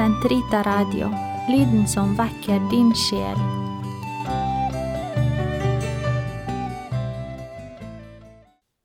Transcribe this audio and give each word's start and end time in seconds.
Sentrita 0.00 0.62
Radio, 0.62 1.10
lyden 1.48 1.88
som 1.88 2.16
vekker 2.16 2.60
din 2.70 2.94
sjel. 2.96 3.36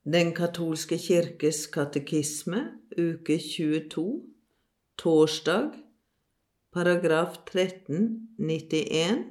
Den 0.04 0.34
katolske 0.36 0.98
kirkes 1.00 1.72
katekisme, 1.72 2.60
uke 3.00 3.40
22, 3.40 4.04
torsdag, 5.00 5.72
paragraf 6.76 7.40
1391 7.48 9.24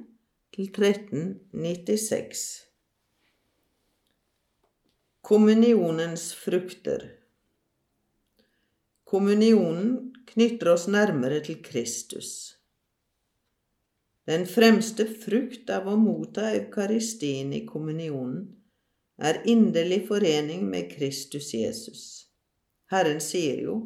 til 0.57 0.65
1396. 0.73 2.65
Kommunionens 5.21 6.33
frukter 6.33 7.24
Kommunionen 9.15 10.13
knytter 10.27 10.73
oss 10.73 10.89
nærmere 10.91 11.37
til 11.39 11.61
Kristus. 11.63 12.29
Den 14.27 14.41
fremste 14.43 15.05
frukt 15.07 15.69
av 15.71 15.85
å 15.87 15.93
motta 15.95 16.49
eukaristien 16.49 17.53
i 17.55 17.61
kommunionen 17.69 18.41
er 19.29 19.39
inderlig 19.53 20.01
forening 20.09 20.65
med 20.67 20.89
Kristus 20.91 21.53
Jesus. 21.55 22.01
Herren 22.91 23.23
sier 23.23 23.61
jo, 23.63 23.77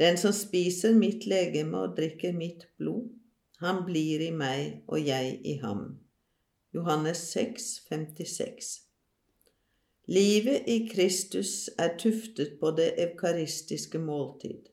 Den 0.00 0.16
som 0.16 0.32
spiser 0.32 0.96
mitt 0.96 1.28
legeme 1.28 1.84
og 1.84 1.92
drikker 2.00 2.32
mitt 2.32 2.64
blod, 2.80 3.12
han 3.60 3.84
blir 3.84 4.24
i 4.24 4.32
meg 4.32 4.88
og 4.88 5.04
jeg 5.04 5.36
i 5.44 5.58
ham. 5.60 5.84
Johannes 6.72 7.28
6, 7.36 7.68
56. 7.92 8.72
Livet 10.06 10.68
i 10.68 10.88
Kristus 10.88 11.70
er 11.80 11.94
tuftet 11.96 12.58
på 12.60 12.70
det 12.76 12.90
eukaristiske 13.00 13.98
måltid. 13.98 14.66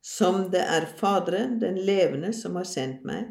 Som 0.00 0.46
det 0.50 0.62
er 0.64 0.86
Faderen, 0.96 1.58
den 1.60 1.76
levende, 1.76 2.32
som 2.32 2.56
har 2.56 2.64
sendt 2.64 3.02
meg, 3.04 3.26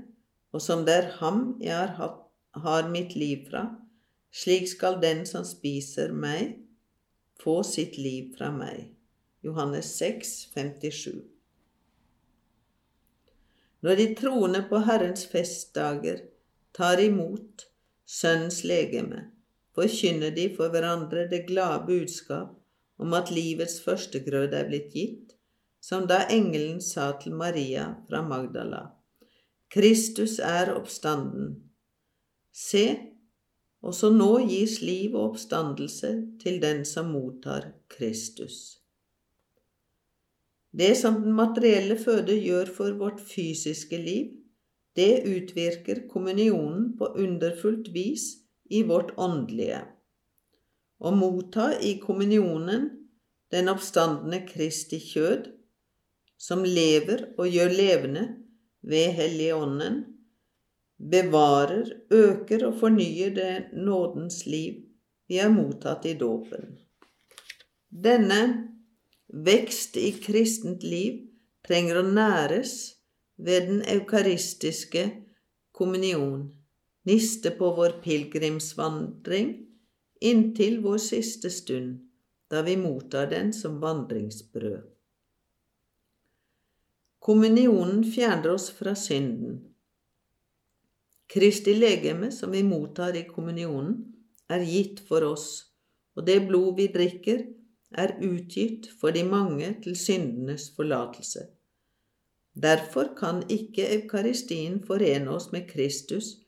og 0.53 0.61
som 0.61 0.83
det 0.85 0.93
er 0.93 1.07
ham 1.17 1.55
jeg 1.61 1.73
har, 1.73 1.95
hatt, 1.97 2.19
har 2.61 2.89
mitt 2.93 3.15
liv 3.17 3.47
fra, 3.49 3.63
slik 4.29 4.69
skal 4.69 4.99
den 5.01 5.23
som 5.25 5.45
spiser 5.45 6.13
meg, 6.13 6.59
få 7.41 7.63
sitt 7.65 7.97
liv 7.97 8.35
fra 8.37 8.51
meg. 8.53 8.91
Johannes 9.41 9.89
6, 9.97 10.35
57. 10.53 11.23
Når 13.81 13.97
de 13.97 14.07
troende 14.17 14.61
på 14.69 14.83
Herrens 14.85 15.25
festdager 15.29 16.21
tar 16.77 17.01
imot 17.01 17.65
Sønnens 18.05 18.61
legeme, 18.63 19.23
forkynner 19.77 20.33
de 20.35 20.49
for 20.57 20.73
hverandre 20.73 21.27
det 21.31 21.45
glade 21.47 21.85
budskap 21.85 22.55
om 22.97 23.13
at 23.13 23.29
livets 23.31 23.77
førstegrød 23.85 24.55
er 24.57 24.69
blitt 24.69 24.93
gitt, 24.93 25.35
som 25.81 26.07
da 26.09 26.23
engelen 26.33 26.81
sa 26.81 27.11
til 27.21 27.35
Maria 27.37 27.91
fra 28.09 28.23
Magdala, 28.25 28.87
Kristus 29.69 30.39
er 30.39 30.71
oppstanden. 30.73 31.51
Se, 32.55 32.85
også 33.83 34.09
nå 34.15 34.31
gis 34.49 34.79
liv 34.81 35.13
og 35.15 35.33
oppstandelse 35.33 36.11
til 36.41 36.61
den 36.63 36.83
som 36.87 37.11
mottar 37.13 37.69
Kristus. 37.91 38.79
Det 40.71 40.93
som 40.97 41.21
den 41.21 41.35
materielle 41.35 41.97
føde 41.99 42.35
gjør 42.39 42.71
for 42.73 42.97
vårt 42.97 43.21
fysiske 43.21 43.99
liv, 44.01 44.33
det 44.97 45.23
utvirker 45.29 46.07
kommunionen 46.09 46.95
på 46.97 47.11
underfullt 47.21 47.91
vis 47.93 48.25
i 48.69 48.83
vårt 48.83 49.13
åndelige. 49.17 49.85
og 50.99 51.13
motta 51.17 51.67
i 51.79 51.97
kommunionen 52.01 52.89
den 53.53 53.69
oppstandende 53.69 54.41
Kristi 54.47 54.99
kjød, 54.99 55.51
som 56.37 56.63
lever 56.65 57.23
og 57.37 57.49
gjør 57.49 57.73
levende 57.73 58.25
ved 58.81 59.13
Helligånden, 59.17 60.03
bevarer, 60.97 61.93
øker 62.11 62.65
og 62.67 62.79
fornyer 62.79 63.33
det 63.35 63.53
nådens 63.73 64.45
liv 64.45 64.83
vi 65.27 65.37
har 65.37 65.51
mottatt 65.51 66.05
i 66.07 66.15
dåpen. 66.17 66.77
Denne 67.91 68.41
vekst 69.27 69.97
i 69.99 70.11
kristent 70.23 70.83
liv 70.83 71.27
trenger 71.67 71.99
å 71.99 72.05
næres 72.07 72.73
ved 73.37 73.67
den 73.67 73.81
eukaristiske 73.91 75.03
kommunion, 75.75 76.47
niste 77.07 77.53
på 77.55 77.71
vår 77.77 77.99
pilegrimsvandring 78.03 79.53
inntil 80.19 80.81
vår 80.83 80.97
siste 80.97 81.49
stund, 81.49 81.99
da 82.51 82.61
vi 82.61 82.77
mottar 82.77 83.29
den 83.31 83.53
som 83.53 83.79
vandringsbrød. 83.79 84.81
Kommunionen 87.19 88.03
fjerner 88.11 88.53
oss 88.53 88.69
fra 88.71 88.95
synden. 88.95 89.59
Kristi 91.27 91.73
legeme, 91.75 92.31
som 92.31 92.51
vi 92.51 92.63
mottar 92.63 93.15
i 93.15 93.25
kommunionen, 93.27 93.97
er 94.47 94.63
gitt 94.63 95.01
for 95.07 95.25
oss, 95.27 95.47
og 96.15 96.25
det 96.27 96.39
blod 96.47 96.77
vi 96.79 96.87
drikker, 96.87 97.43
er 97.91 98.15
utgitt 98.23 98.87
for 98.99 99.15
de 99.15 99.23
mange 99.27 99.73
til 99.83 99.95
syndenes 99.99 100.69
forlatelse. 100.75 101.45
Derfor 102.57 103.11
kan 103.19 103.43
ikke 103.51 103.85
Eukaristien 103.95 104.79
forene 104.87 105.35
oss 105.35 105.51
med 105.51 105.67
Kristus 105.69 106.46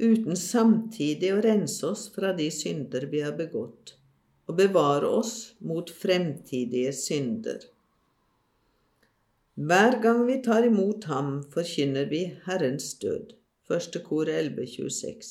uten 0.00 0.36
samtidig 0.36 1.30
å 1.34 1.42
rense 1.44 1.84
oss 1.86 2.08
fra 2.14 2.32
de 2.36 2.48
synder 2.50 3.06
vi 3.12 3.22
har 3.22 3.36
begått, 3.38 3.94
og 4.48 4.58
bevare 4.58 5.08
oss 5.20 5.54
mot 5.60 5.90
fremtidige 5.90 6.92
synder. 6.96 7.62
Hver 9.54 10.00
gang 10.02 10.24
vi 10.26 10.40
tar 10.42 10.66
imot 10.66 11.06
ham, 11.06 11.36
forkynner 11.54 12.08
vi 12.10 12.24
Herrens 12.46 12.94
død. 12.98 13.36
Første 13.64 14.00
kor 14.04 14.26
1126. 14.28 15.28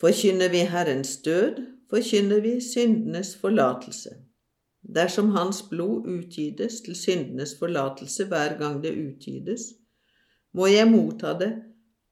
Forkynner 0.00 0.52
vi 0.54 0.62
Herrens 0.70 1.16
død, 1.26 1.58
forkynner 1.90 2.40
vi 2.40 2.60
syndenes 2.62 3.34
forlatelse. 3.36 4.14
Dersom 4.82 5.34
Hans 5.34 5.60
blod 5.70 6.06
utgytes 6.06 6.80
til 6.86 6.96
syndenes 6.98 7.56
forlatelse 7.58 8.24
hver 8.30 8.56
gang 8.58 8.80
det 8.82 8.94
utgytes, 8.94 9.72
må 10.54 10.70
jeg 10.70 10.88
motta 10.90 11.34
det 11.38 11.52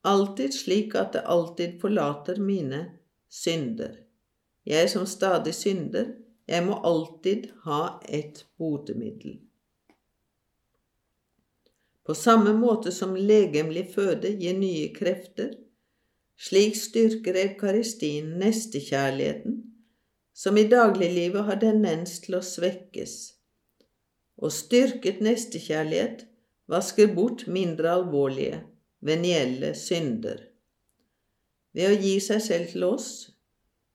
alltid 0.02 0.54
slik 0.54 0.94
at 0.94 1.12
det 1.12 1.26
alltid 1.28 1.80
forlater 1.80 2.40
mine 2.40 2.84
synder. 3.28 3.98
Jeg 4.66 4.90
som 4.90 5.06
stadig 5.06 5.54
synder, 5.54 6.14
jeg 6.48 6.66
må 6.66 6.80
alltid 6.84 7.50
ha 7.64 8.00
et 8.08 8.44
botemiddel. 8.58 9.38
På 12.06 12.14
samme 12.14 12.52
måte 12.56 12.92
som 12.92 13.14
legemlig 13.14 13.84
føde 13.94 14.32
gir 14.40 14.56
nye 14.58 14.88
krefter, 14.94 15.52
slik 16.40 16.74
styrker 16.76 17.36
eukaristien 17.36 18.32
nestekjærligheten, 18.40 19.60
som 20.34 20.56
i 20.56 20.64
dagliglivet 20.64 21.44
har 21.46 21.60
tendens 21.60 22.16
til 22.24 22.38
å 22.38 22.42
svekkes. 22.42 23.14
Og 24.40 24.52
styrket 24.56 25.20
nestekjærlighet 25.20 26.24
vasker 26.70 27.12
bort 27.14 27.44
mindre 27.46 27.92
alvorlige, 27.92 28.62
venielle 29.00 29.74
synder. 29.78 30.42
Ved 31.76 31.92
å 31.92 32.00
gi 32.02 32.16
seg 32.22 32.42
selv 32.44 32.72
til 32.72 32.86
oss 32.88 33.10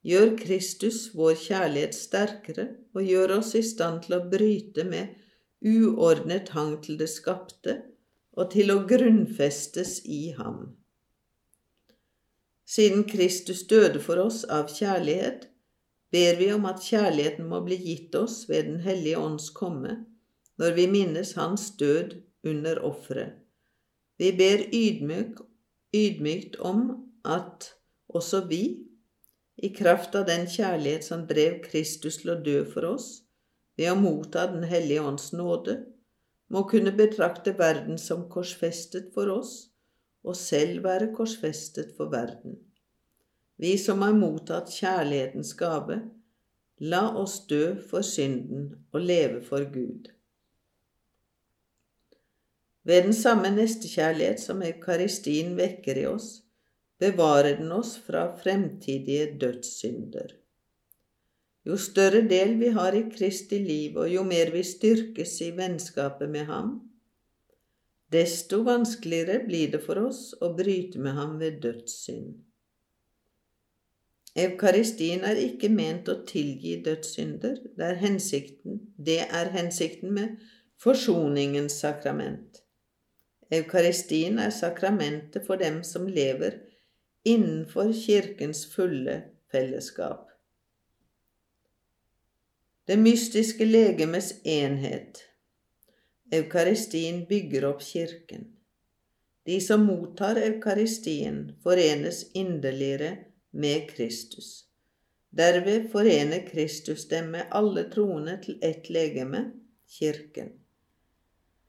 gjør 0.06 0.36
Kristus 0.40 1.10
vår 1.18 1.36
kjærlighet 1.42 1.98
sterkere 1.98 2.68
og 2.96 3.04
gjør 3.10 3.38
oss 3.40 3.54
i 3.58 3.64
stand 3.66 4.06
til 4.06 4.18
å 4.18 4.26
bryte 4.32 4.86
med 4.88 5.16
uordnet 5.66 6.52
hang 6.56 6.78
til 6.86 6.98
det 7.00 7.10
skapte 7.12 7.80
og 8.36 8.52
til 8.54 8.74
å 8.74 8.82
grunnfestes 8.88 10.02
i 10.06 10.30
ham. 10.38 10.76
Siden 12.66 13.06
Kristus 13.10 13.64
døde 13.70 14.02
for 14.02 14.20
oss 14.24 14.44
av 14.50 14.72
kjærlighet, 14.74 15.48
ber 16.12 16.38
vi 16.40 16.50
om 16.54 16.66
at 16.70 16.84
kjærligheten 16.84 17.48
må 17.50 17.62
bli 17.66 17.78
gitt 17.78 18.16
oss 18.18 18.44
ved 18.50 18.66
Den 18.72 18.80
hellige 18.86 19.22
ånds 19.22 19.52
komme, 19.54 20.00
når 20.58 20.78
vi 20.78 20.88
minnes 20.90 21.36
Hans 21.38 21.70
død 21.78 22.18
under 22.44 22.82
offeret. 22.86 23.45
Vi 24.18 24.32
ber 24.32 24.64
ydmyk, 24.72 25.40
ydmykt 25.96 26.56
om 26.64 26.86
at 27.26 27.72
også 28.08 28.46
vi, 28.48 28.64
i 29.56 29.72
kraft 29.76 30.16
av 30.16 30.26
den 30.28 30.46
kjærlighet 30.52 31.06
som 31.08 31.26
drev 31.28 31.62
Kristus 31.64 32.20
til 32.22 32.34
å 32.34 32.40
dø 32.44 32.62
for 32.68 32.88
oss, 32.90 33.10
ved 33.76 33.92
å 33.92 34.00
motta 34.00 34.46
Den 34.52 34.64
hellige 34.68 35.04
ånds 35.04 35.32
nåde, 35.36 35.78
må 36.48 36.64
kunne 36.70 36.94
betrakte 36.96 37.56
verden 37.58 37.98
som 38.00 38.28
korsfestet 38.32 39.12
for 39.16 39.32
oss, 39.34 39.56
og 40.24 40.38
selv 40.40 40.84
være 40.86 41.12
korsfestet 41.16 41.92
for 41.98 42.12
verden. 42.12 42.60
Vi 43.62 43.76
som 43.80 44.02
har 44.04 44.16
mottatt 44.16 44.72
kjærlighetens 44.74 45.54
gave, 45.60 46.02
la 46.80 47.06
oss 47.16 47.42
dø 47.48 47.76
for 47.90 48.04
synden 48.04 48.72
og 48.92 49.06
leve 49.06 49.42
for 49.46 49.64
Gud. 49.72 50.15
Ved 52.86 53.08
den 53.08 53.16
samme 53.18 53.50
nestekjærlighet 53.50 54.40
som 54.40 54.62
eukaristien 54.62 55.56
vekker 55.58 55.98
i 55.98 56.06
oss, 56.06 56.44
bevarer 57.02 57.58
den 57.58 57.72
oss 57.74 57.96
fra 57.98 58.28
fremtidige 58.38 59.32
dødssynder. 59.42 60.36
Jo 61.66 61.78
større 61.82 62.22
del 62.30 62.60
vi 62.60 62.70
har 62.76 62.94
i 62.94 63.08
Kristi 63.10 63.58
liv, 63.60 63.96
og 63.98 64.10
jo 64.14 64.24
mer 64.24 64.52
vi 64.54 64.62
styrkes 64.64 65.40
i 65.42 65.50
vennskapet 65.58 66.30
med 66.30 66.46
ham, 66.46 66.76
desto 68.14 68.62
vanskeligere 68.68 69.40
blir 69.48 69.72
det 69.74 69.82
for 69.84 70.04
oss 70.06 70.36
å 70.46 70.52
bryte 70.54 71.02
med 71.02 71.18
ham 71.18 71.40
ved 71.42 71.58
dødssynd. 71.64 72.36
Eukaristien 74.36 75.24
er 75.26 75.40
ikke 75.40 75.72
ment 75.72 76.12
å 76.12 76.20
tilgi 76.28 76.76
dødssynder, 76.86 77.58
det 77.80 77.88
er 77.88 79.50
hensikten, 79.56 80.14
med 80.14 80.38
forsoningens 80.84 81.80
sakrament. 81.82 82.62
Eukaristien 83.54 84.40
er 84.40 84.50
sakramentet 84.50 85.46
for 85.46 85.62
dem 85.62 85.84
som 85.84 86.08
lever 86.08 86.58
innenfor 87.26 87.92
Kirkens 87.94 88.66
fulle 88.74 89.22
fellesskap. 89.52 90.32
Det 92.86 92.98
mystiske 93.02 93.66
legemes 93.66 94.34
enhet. 94.44 95.24
Eukaristien 96.34 97.26
bygger 97.30 97.66
opp 97.70 97.82
Kirken. 97.82 98.52
De 99.46 99.62
som 99.62 99.86
mottar 99.86 100.38
Eukaristien, 100.42 101.56
forenes 101.64 102.24
inderligere 102.34 103.18
med 103.54 103.90
Kristus. 103.90 104.66
Derved 105.30 105.92
forener 105.92 106.48
Kristus 106.50 107.08
dem 107.08 107.32
med 107.38 107.46
alle 107.52 107.84
troende 107.94 108.40
til 108.42 108.58
ett 108.62 108.90
legeme, 108.90 109.52
Kirken. 110.00 110.65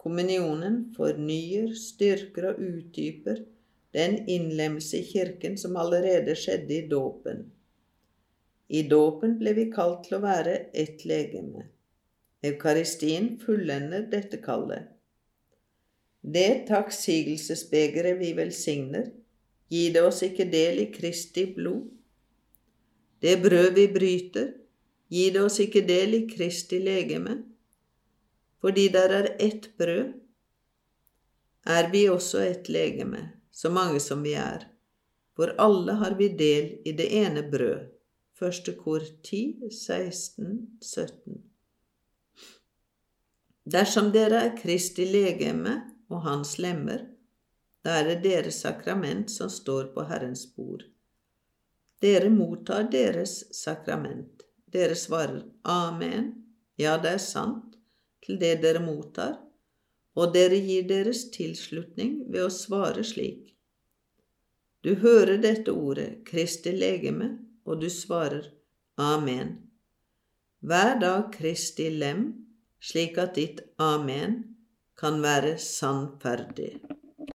Kommunionen 0.06 0.92
fornyer, 0.94 1.72
styrker 1.74 2.52
og 2.52 2.58
utdyper 2.62 3.40
den 3.96 4.20
innlemmelse 4.30 5.00
i 5.00 5.06
Kirken 5.08 5.56
som 5.58 5.74
allerede 5.80 6.36
skjedde 6.38 6.76
i 6.76 6.84
dåpen. 6.86 7.40
I 8.70 8.84
dåpen 8.86 9.34
ble 9.40 9.54
vi 9.56 9.64
kalt 9.72 10.04
til 10.04 10.20
å 10.20 10.20
være 10.22 10.52
ett 10.78 11.02
legeme. 11.10 11.64
Eukaristien 12.46 13.32
fullender 13.42 14.06
dette 14.12 14.38
kallet. 14.44 14.92
Det 16.22 16.68
takksigelsesbegeret 16.70 18.20
vi 18.22 18.30
velsigner, 18.38 19.10
gir 19.74 19.90
det 19.98 20.06
oss 20.06 20.22
ikke 20.22 20.46
del 20.54 20.84
i 20.84 20.86
Kristi 20.94 21.48
blod. 21.58 21.90
Det 23.26 23.34
brød 23.42 23.74
vi 23.74 23.90
bryter, 23.98 24.54
gir 25.10 25.34
det 25.34 25.44
oss 25.50 25.58
ikke 25.66 25.82
del 25.90 26.14
i 26.20 26.24
Kristi 26.30 26.78
legeme. 26.78 27.40
Fordi 28.60 28.88
der 28.88 29.12
er 29.18 29.28
ett 29.38 29.72
brød, 29.78 30.14
er 31.66 31.90
vi 31.92 32.08
også 32.08 32.40
ett 32.46 32.68
legeme, 32.68 33.28
så 33.50 33.70
mange 33.70 34.00
som 34.00 34.22
vi 34.22 34.32
er, 34.38 34.68
for 35.36 35.52
alle 35.58 35.98
har 36.00 36.14
vi 36.18 36.28
del 36.38 36.72
i 36.84 36.92
det 36.96 37.10
ene 37.24 37.42
brød 37.50 37.96
Første 38.36 38.74
kor 38.76 39.00
10, 39.24 39.70
16, 39.72 40.56
17. 40.82 41.38
Dersom 43.64 44.10
dere 44.12 44.42
er 44.44 44.58
Kristi 44.58 45.06
legeme 45.08 45.72
og 46.12 46.20
hans 46.26 46.58
lemmer, 46.60 47.06
da 47.80 47.94
er 48.02 48.10
det 48.10 48.18
deres 48.26 48.58
sakrament 48.60 49.32
som 49.32 49.48
står 49.48 49.88
på 49.94 50.04
Herrens 50.10 50.44
bord. 50.52 50.84
Dere 52.04 52.28
mottar 52.28 52.90
deres 52.92 53.38
sakrament. 53.56 54.44
Dere 54.68 54.98
svarer 55.00 55.40
Amen, 55.64 56.28
ja, 56.76 56.98
det 57.00 57.14
er 57.16 57.24
sant, 57.24 57.75
til 58.24 58.38
det 58.40 58.60
dere 58.62 58.82
mottar, 58.84 59.36
og 60.16 60.32
dere 60.34 60.58
gir 60.62 60.86
deres 60.88 61.26
tilslutning 61.34 62.22
ved 62.32 62.46
å 62.46 62.52
svare 62.52 63.04
slik. 63.04 63.52
Du 64.86 64.94
hører 65.02 65.40
dette 65.42 65.74
ordet, 65.74 66.22
Kristi 66.28 66.72
legeme, 66.72 67.32
og 67.66 67.80
du 67.82 67.88
svarer 67.90 68.52
Amen. 68.96 69.56
Vær 70.62 70.96
da 71.02 71.14
Kristi 71.32 71.90
lem, 71.92 72.28
slik 72.80 73.18
at 73.18 73.34
ditt 73.36 73.60
Amen 73.82 74.38
kan 74.96 75.20
være 75.22 75.56
sannferdig. 75.60 76.95